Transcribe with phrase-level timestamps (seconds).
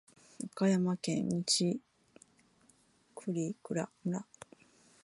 [0.43, 1.79] 岡山県西
[3.15, 4.25] 粟倉村